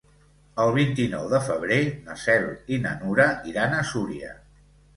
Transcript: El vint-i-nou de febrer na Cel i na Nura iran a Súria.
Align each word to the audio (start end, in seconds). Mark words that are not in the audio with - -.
El 0.61 0.71
vint-i-nou 0.77 1.27
de 1.33 1.41
febrer 1.49 1.77
na 2.09 2.17
Cel 2.23 2.49
i 2.77 2.81
na 2.89 2.97
Nura 3.05 3.31
iran 3.55 3.79
a 3.83 3.87
Súria. 3.95 4.37